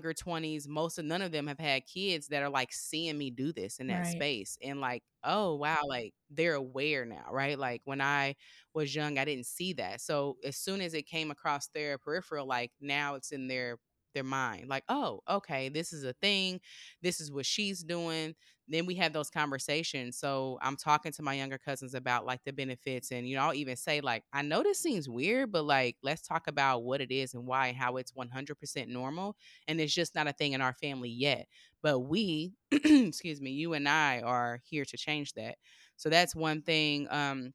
[0.00, 3.30] younger 20s, most of none of them have had kids that are like seeing me
[3.30, 4.06] do this in that Right.
[4.06, 7.58] space and like, oh wow, like they're aware now, right?
[7.58, 8.36] Like when I
[8.74, 10.00] was young, I didn't see that.
[10.00, 13.78] So as soon as it came across their peripheral, like now it's in their
[14.14, 14.68] their mind.
[14.68, 16.60] Like, oh, okay, this is a thing.
[17.02, 18.34] This is what she's doing
[18.68, 20.16] then we have those conversations.
[20.16, 23.10] So I'm talking to my younger cousins about like the benefits.
[23.10, 26.22] And, you know, I'll even say, like, I know this seems weird, but like, let's
[26.22, 29.36] talk about what it is and why and how it's 100% normal.
[29.66, 31.46] And it's just not a thing in our family yet.
[31.82, 35.56] But we, excuse me, you and I are here to change that.
[35.96, 37.08] So that's one thing.
[37.10, 37.52] Um,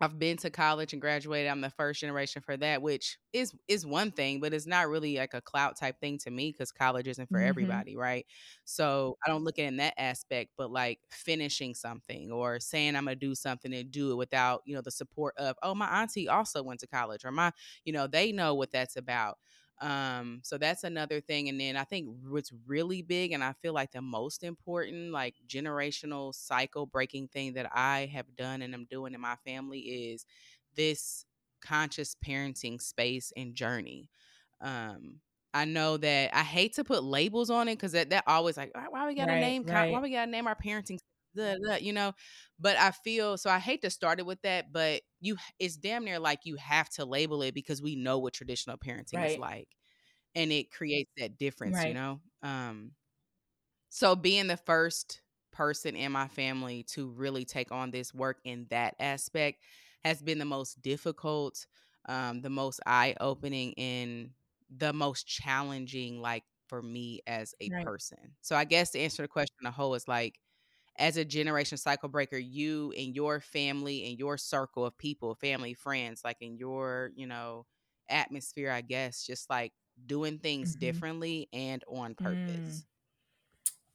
[0.00, 1.50] I've been to college and graduated.
[1.50, 5.16] I'm the first generation for that, which is is one thing, but it's not really
[5.16, 7.40] like a clout type thing to me because college isn't for Mm-hmm.
[7.40, 8.26] everybody, right?
[8.64, 12.96] So I don't look at it in that aspect, but like finishing something or saying
[12.96, 16.02] I'm gonna do something and do it without, you know, the support of, oh, my
[16.02, 17.52] auntie also went to college or my,
[17.84, 19.38] you know, they know what that's about.
[19.80, 21.48] Um, so that's another thing.
[21.48, 25.36] And then I think what's really big and I feel like the most important, like
[25.46, 30.26] generational cycle breaking thing that I have done and I'm doing in my family is
[30.74, 31.26] this
[31.60, 34.10] conscious parenting space and journey.
[34.60, 35.20] Um,
[35.54, 38.74] I know that I hate to put labels on it because that, that always like
[38.74, 39.36] why, why we gotta Right.
[39.36, 40.98] name con- why we gotta name our parenting
[41.34, 42.12] blah, blah, you know
[42.58, 46.04] but i feel so i hate to start it with that but you it's damn
[46.04, 49.68] near like you have to label it because we know what traditional parenting is like
[50.34, 52.92] and it creates that difference you know um
[53.88, 58.66] so being the first person in my family to really take on this work in
[58.70, 59.62] that aspect
[60.04, 61.66] has been the most difficult
[62.08, 64.30] um the most eye-opening and
[64.70, 67.84] the most challenging like for me as a Right.
[67.84, 68.36] person.
[68.40, 70.38] So i guess to answer the question the whole is like
[70.98, 75.74] as a generation cycle breaker, you and your family and your circle of people, family,
[75.74, 77.66] friends, like in your, you know,
[78.08, 79.72] atmosphere, I guess, just like
[80.06, 80.76] doing things Mm-hmm.
[80.76, 82.82] differently and on Mm.
[82.82, 82.86] purpose.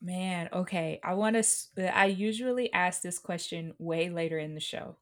[0.01, 0.99] Man, okay.
[1.03, 1.97] I want to.
[1.97, 4.97] I usually ask this question way later in the show.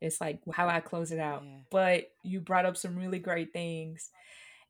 [0.00, 1.46] It's like how I close it out.
[1.46, 1.62] Yeah.
[1.70, 4.10] But you brought up some really great things,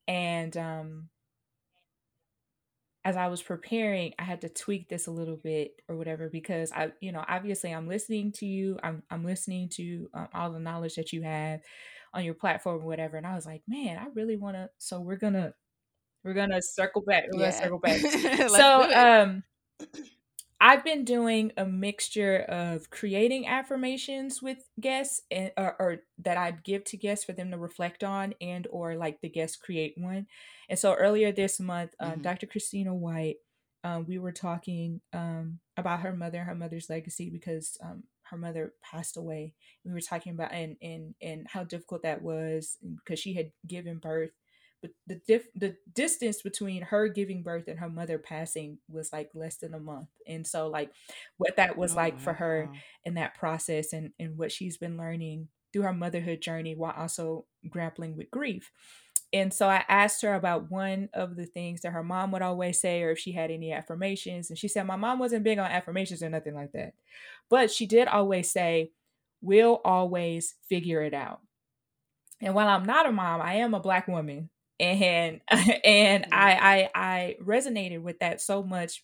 [0.07, 1.09] and um,
[3.05, 6.71] as I was preparing, I had to tweak this a little bit or whatever because
[6.71, 8.79] I, you know, obviously I'm listening to you.
[8.81, 11.61] I'm I'm listening to um, all the knowledge that you have
[12.15, 14.69] on your platform or whatever, and I was like, man, I really want to.
[14.79, 15.53] So we're gonna
[16.23, 17.25] we're gonna circle back.
[17.31, 18.01] We're gonna circle back.
[18.49, 19.43] So um
[20.65, 26.63] I've been doing a mixture of creating affirmations with guests and or, or that I'd
[26.63, 30.27] give to guests for them to reflect on and or like the guests create one.
[30.67, 32.47] And so earlier this month, uh, hmm Dr.
[32.47, 33.37] Christina White,
[33.83, 38.73] um, we were talking um, about her mother, her mother's legacy because um, her mother
[38.83, 39.53] passed away.
[39.85, 43.99] We were talking about and and and how difficult that was because she had given
[43.99, 44.31] birth
[45.07, 49.57] the diff- the distance between her giving birth and her mother passing was like less
[49.57, 50.91] than a month and so like
[51.37, 52.79] what that was Oh, like for her wow.
[53.05, 57.45] in that process and and what she's been learning through her motherhood journey while also
[57.69, 58.71] grappling with grief
[59.33, 62.79] and so I asked her about one of the things that her mom would always
[62.79, 64.49] say, or if she had any affirmations.
[64.49, 66.93] And she said, My mom wasn't big on affirmations or nothing like that.
[67.49, 68.91] But she did always say,
[69.41, 71.41] We'll always figure it out.
[72.39, 74.49] And while I'm not a mom, I am a black woman.
[74.79, 75.41] And
[75.83, 76.25] and.
[76.31, 79.03] I I I resonated with that so much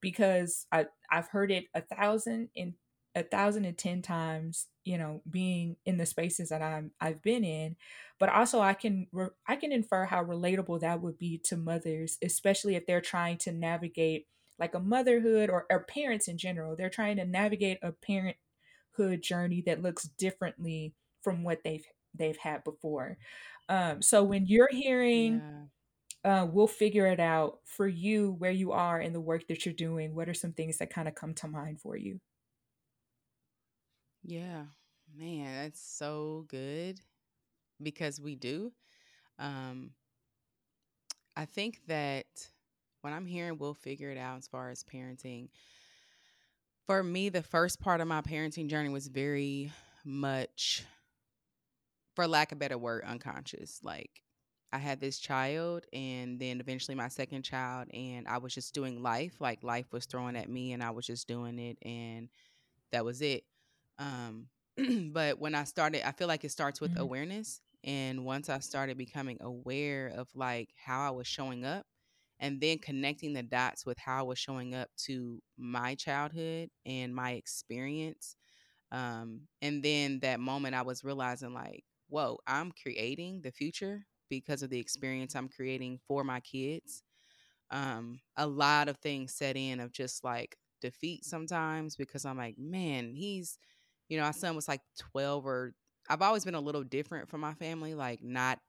[0.00, 2.74] because I I've heard it a thousand and
[3.14, 7.44] a thousand and ten times, you know, being in the spaces that I'm I've been
[7.44, 7.76] in,
[8.18, 12.18] but also I can re- I can infer how relatable that would be to mothers,
[12.22, 14.26] especially if they're trying to navigate
[14.58, 16.76] like a motherhood or, or parents in general.
[16.76, 22.64] They're trying to navigate a parenthood journey that looks differently from what they've they've had
[22.64, 23.18] before.
[23.68, 25.66] Um, so when you're hearing Yeah.
[26.24, 29.74] uh, we'll figure it out for you where you are in the work that you're
[29.74, 30.14] doing.
[30.14, 32.20] What are some things that kind of come to mind for you?
[34.22, 34.64] Yeah.
[35.14, 37.00] Man, that's so good
[37.82, 38.72] because we do.
[39.38, 39.92] Um,
[41.36, 42.26] I think that
[43.02, 45.48] when I'm hearing we'll figure it out as far as parenting,
[46.86, 49.72] for me, the first part of my parenting journey was very
[50.04, 50.84] much,
[52.16, 53.80] for lack of a better word, unconscious.
[53.84, 54.22] Like
[54.72, 59.02] I had this child and then eventually my second child, and I was just doing
[59.02, 59.40] life.
[59.40, 62.30] Like life was throwing at me and I was just doing it, and
[62.92, 63.44] that was it.
[63.98, 64.48] Um,
[65.12, 66.98] but when I started, I feel like it starts with Mhm.
[66.98, 67.60] awareness.
[67.84, 71.86] And once I started becoming aware of like how I was showing up
[72.40, 77.14] and then connecting the dots with how I was showing up to my childhood and
[77.14, 78.36] my experience.
[78.92, 84.62] Um, and then that moment I was realizing like, whoa, I'm creating the future because
[84.62, 87.02] of the experience I'm creating for my kids.
[87.70, 92.58] um, a lot of things set in of just like defeat sometimes because I'm like,
[92.58, 93.58] man, he's,
[94.08, 95.74] you know, my son was like 12 or
[96.08, 98.60] I've always been a little different from my family, like not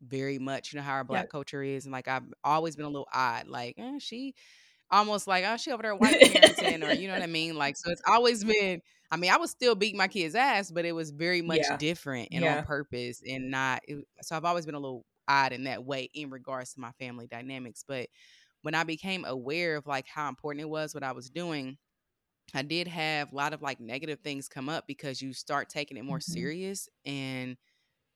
[0.00, 1.30] very much, you know, how our black Yep.
[1.30, 1.84] culture is.
[1.86, 4.34] And like, I've always been a little odd, like, eh, she
[4.92, 7.56] almost like, oh, she over there white parenting, or you know what I mean?
[7.56, 10.84] Like, so it's always been, I mean, I was still beating my kid's ass, but
[10.84, 11.78] it was very much Yeah.
[11.78, 15.64] different and on purpose and not, it, so I've always been a little odd in
[15.64, 17.84] that way in regards to my family dynamics.
[17.86, 18.08] But
[18.62, 21.78] when I became aware of like how important it was what I was doing,
[22.54, 25.96] I did have a lot of like negative things come up because you start taking
[25.96, 26.52] it more Mhm.
[26.60, 27.56] serious and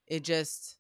[0.07, 0.79] it just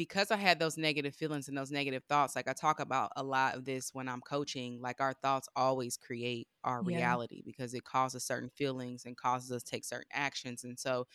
[0.00, 3.22] because I had those negative feelings and those negative thoughts, like I talk about a
[3.22, 7.18] lot of this when I'm coaching, like our thoughts always create our Yeah.
[7.22, 10.64] reality because it causes certain feelings and causes us to take certain actions.
[10.64, 11.06] And so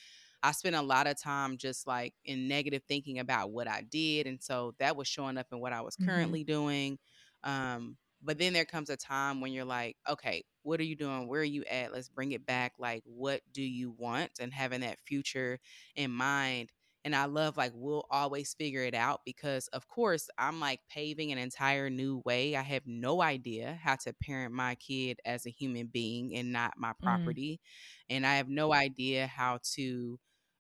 [0.44, 4.28] I spent a lot of time just like in negative thinking about what I did.
[4.28, 6.36] And so that was showing up in what I was Mhm.
[6.36, 7.00] currently doing.
[7.44, 11.28] Um, but then there comes a time when you're like, okay, what are you doing?
[11.28, 11.92] Where are you at?
[11.92, 12.74] Let's bring it back.
[12.80, 14.34] Like, what do you want?
[14.40, 15.60] And having that future
[15.96, 16.72] in mind
[17.06, 21.32] and I love like we'll always figure it out because of course I'm like paving
[21.32, 22.58] an entire new way.
[22.58, 26.76] I have no idea how to parent my kid as a human being and not
[26.78, 27.36] my Mm.
[27.36, 27.62] property.
[28.10, 30.20] And I have no idea how to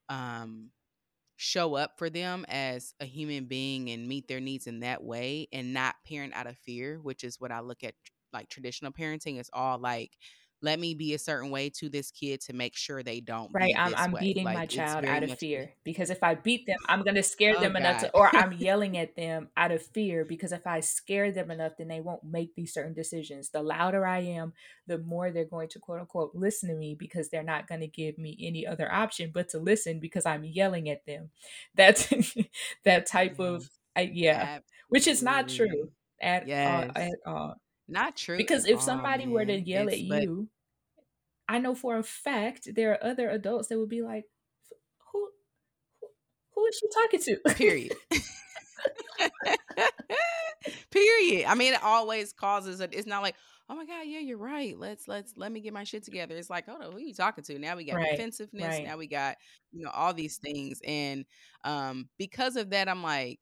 [0.09, 0.71] um
[1.37, 5.47] show up for them as a human being and meet their needs in that way
[5.51, 7.95] and not parent out of fear, which is what I look at
[8.33, 10.17] like traditional parenting is all like
[10.65, 13.73] let me be a certain way to this kid to make sure they don't Right,
[13.73, 14.19] be I'm I'm way.
[14.19, 17.57] beating Like my child out of fear because if I beat them, I'm gonna scare
[17.57, 20.81] Oh them enough to or I'm yelling at them out of fear because if I
[20.81, 23.49] scare them enough, then they won't make these certain decisions.
[23.51, 24.53] The louder I am,
[24.87, 27.87] the more they're going to quote unquote listen to me because they're not going to
[27.87, 31.29] give me any other option but to listen because I'm yelling at them.
[31.75, 32.11] That's
[32.83, 33.69] that type of Yes.
[33.95, 34.59] I, yeah,
[34.89, 35.91] which is not true Absolutely.
[36.21, 36.95] at all, Yes.
[36.95, 37.55] at all.
[37.87, 40.49] Not true Because if all, somebody were to yell at It's but you
[41.47, 44.25] I know for a fact there are other adults that would be like,
[45.13, 45.31] "Who
[46.01, 46.07] who
[46.55, 47.97] who is she talking to?" period.
[50.91, 51.45] Period.
[51.45, 53.35] I mean, it always causes a it's not like,
[53.69, 54.77] "Oh my god, yeah, you're right.
[54.77, 57.13] Let's let's let me get my shit together." It's like, "Hold on, who are you
[57.13, 58.81] talking to?" Now we got Right, defensiveness, right.
[58.81, 59.37] now we got,
[59.71, 61.25] you know, all these things and
[61.63, 63.39] um because of that I'm like,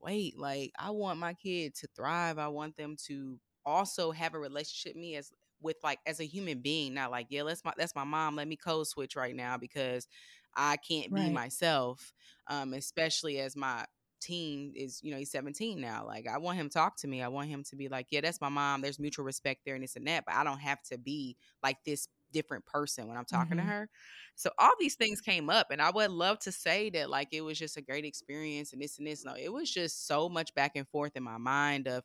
[0.00, 2.38] "Wait, like I want my kid to thrive.
[2.38, 5.30] I want them to also have a relationship with me as
[5.62, 8.36] with like as a human being, not like, yeah, let's my that's my mom.
[8.36, 10.08] Let me code switch right now because
[10.54, 12.12] I can't be myself."
[12.46, 13.86] Um especially as my
[14.20, 16.06] teen is, you know, he's 17 now.
[16.06, 17.22] Like I want him to talk to me.
[17.22, 18.80] I want him to be like, yeah, that's my mom.
[18.80, 21.78] There's mutual respect there and this and that, but I don't have to be like
[21.84, 23.64] this different person when I'm talking to Mhm.
[23.64, 23.90] her.
[24.36, 27.42] So all these things came up and I would love to say that like it
[27.42, 29.24] was just a great experience and this and this.
[29.24, 32.04] No, it was just so much back and forth in my mind of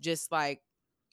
[0.00, 0.62] just like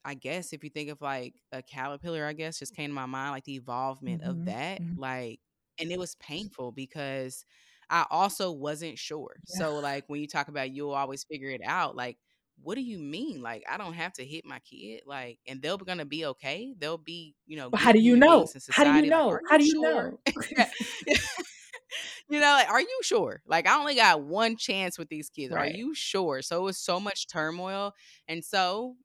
[0.08, 3.06] I guess if you think of like a caterpillar, I guess just came to my
[3.08, 4.46] mind, like the involvement of Mhm.
[4.46, 4.82] that.
[4.82, 4.98] Mhm.
[4.98, 5.42] Like,
[5.80, 7.46] and it was painful because
[7.90, 9.42] I also wasn't sure.
[9.48, 9.64] Yeah.
[9.64, 12.18] So, like, when you talk about you'll always figure it out, like,
[12.64, 13.42] what do you mean?
[13.42, 16.74] Like, I don't have to hit my kid, like, and they're gonna be okay.
[16.78, 18.54] They'll be, you know, how do you know?
[18.70, 19.12] How do you society.
[19.26, 19.40] Like, know?
[19.50, 19.80] How do you sure?
[19.80, 20.20] know?
[22.30, 23.42] you know, like, are you sure?
[23.46, 25.54] Like, I only got one chance with these kids.
[25.54, 26.42] Are you sure?
[26.42, 27.94] So it was so much turmoil.
[28.28, 28.98] And so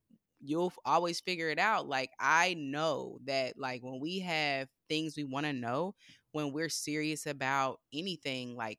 [0.43, 1.89] you'll always figure it out.
[1.89, 5.95] Like, I know that, like, when we have things we want to know,
[6.33, 8.79] when we're serious about anything, like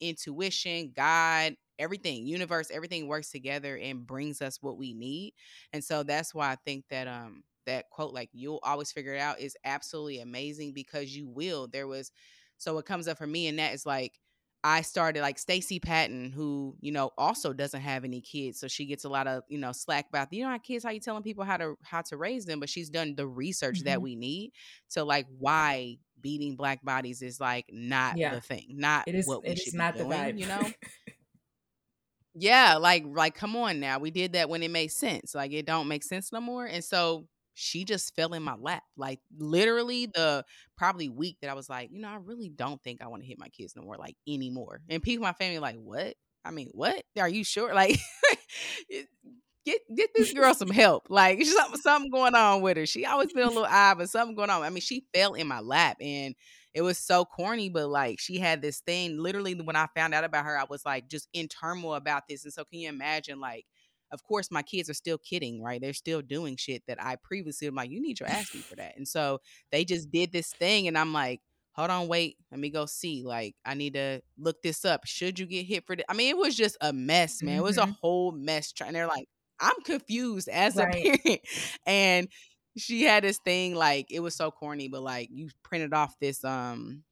[0.00, 5.34] intuition, God, everything, universe, everything works together and brings us what we need.
[5.72, 9.20] And so that's why I think that, um, that quote, like, you'll always figure it
[9.20, 11.68] out, is absolutely amazing because you will.
[11.68, 12.10] There was
[12.58, 14.18] so what comes up for me in that is like
[14.64, 18.60] I started like Stacey Patton, who, you know, also doesn't have any kids.
[18.60, 20.90] So she gets a lot of, you know, slack about, you know, how kids, how
[20.90, 24.00] you telling people how to how to raise them, but she's done the research that
[24.00, 24.02] Mhm.
[24.02, 24.52] we need
[24.90, 28.30] to like why beating black bodies is like not Yeah.
[28.30, 30.38] the thing, not It is what we it is not the doing, vibe.
[30.38, 30.72] you know?
[32.34, 33.98] Yeah, like like come on now.
[33.98, 35.34] We did that when it made sense.
[35.34, 36.64] Like it don't make sense no more.
[36.64, 38.82] And so she just fell in my lap.
[38.96, 40.12] Like literally mm.
[40.14, 40.44] the
[40.76, 43.28] probably week that I was like, you know, I really don't think I want to
[43.28, 44.80] hit my kids no more, like anymore.
[44.88, 46.14] And people in my family like, what?
[46.44, 47.02] I mean, what?
[47.18, 47.72] Are you sure?
[47.74, 47.98] Like
[49.64, 51.06] get get this girl some help.
[51.08, 52.86] Like something something going on with her.
[52.86, 54.62] She always been a little odd, but something going on.
[54.62, 56.34] I mean, she fell in my lap and
[56.74, 59.18] it was so corny, but like she had this thing.
[59.18, 62.44] Literally, when I found out about her, I was like just in turmoil about this.
[62.44, 63.66] And so, can you imagine, like,
[64.12, 65.80] of course, my kids are still kidding, right?
[65.80, 68.76] They're still doing shit that I previously am like, you need your ass beat for
[68.76, 68.96] that.
[68.96, 69.40] And so
[69.72, 71.40] they just did this thing, and I'm like,
[71.72, 73.22] hold on, wait, let me go see.
[73.24, 75.06] Like, I need to look this up.
[75.06, 76.04] Should you get hit for this?
[76.08, 77.58] I mean, it was just a mess, man.
[77.58, 77.96] It was a Mhm.
[78.00, 78.72] whole mess.
[78.72, 79.28] Trying, they're like,
[79.60, 80.78] I'm confused as Right.
[80.78, 81.40] a parent.
[81.86, 82.28] And
[82.76, 86.44] she had this thing like it was so corny, but like you printed off this
[86.44, 87.04] um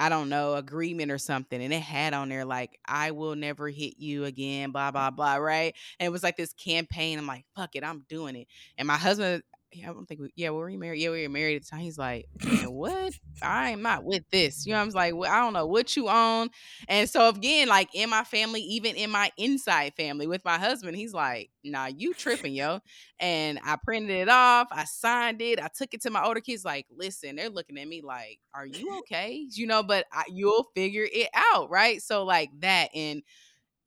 [0.00, 1.62] I don't know, agreement or something.
[1.62, 5.36] And it had on there like, I will never hit you again, blah, blah, blah.
[5.36, 5.74] Right.
[5.98, 7.18] And it was like this campaign.
[7.18, 8.48] I'm like, fuck it, I'm doing it.
[8.78, 9.42] And my husband,
[9.76, 11.00] I don't think we, yeah, we were we married?
[11.00, 11.80] Yeah, we were married at the time.
[11.80, 13.14] He's like, man, what?
[13.40, 14.66] I am not with this.
[14.66, 16.48] You know, I was like, well, I don't know what you own.
[16.88, 20.96] And so again, like in my family, even in my inside family with my husband,
[20.96, 22.80] he's like, nah, you tripping, yo.
[23.18, 24.68] And I printed it off.
[24.72, 25.60] I signed it.
[25.60, 26.64] I took it to my older kids.
[26.64, 30.68] Like, listen, they're looking at me like, "Are you okay?" You know, but I, you'll
[30.74, 32.00] figure it out, right?
[32.02, 33.22] So like that, and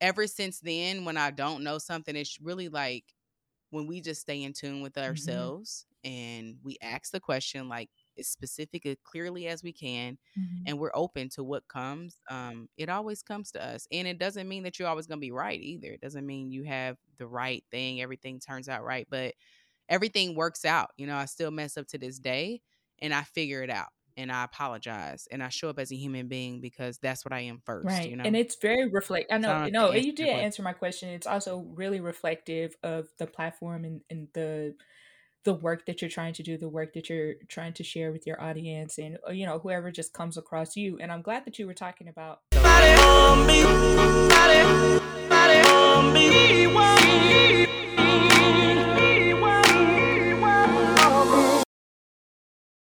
[0.00, 3.04] ever since then, when I don't know something, it's really like
[3.74, 5.54] when we just stay in tune with Mhm.
[5.54, 10.66] ourselves and we ask the question like as specific as clearly as we can Mhm.
[10.66, 14.48] and we're open to what comes um it always comes to us and it doesn't
[14.48, 17.26] mean that you're always going to be right either it doesn't mean you have the
[17.26, 19.34] right thing everything turns out right but
[19.88, 22.62] everything works out you know i still mess up to this day
[23.00, 26.28] and i figure it out and i apologize and i show up as a human
[26.28, 28.10] being because that's what i am first Right.
[28.10, 30.12] you know And it's very reflect I so i know don't know if no, you
[30.14, 31.08] did question answer my question.
[31.10, 34.74] It's also really reflective of the platform and, and the
[35.44, 38.26] the work that you're trying to do, the work that you're trying to share with
[38.26, 40.98] your audience and uh, you know, whoever just comes across you.
[41.00, 43.62] And I'm glad that you were talking about Body on me,
[44.28, 47.66] body, body on me.